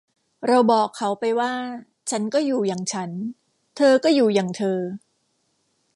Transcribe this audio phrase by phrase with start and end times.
[0.47, 1.53] เราบอกเขาไปว่า
[2.09, 3.09] ฉันก็อยู่อย่างฉัน
[3.77, 4.79] เธอก็อยู่อย่างเธอ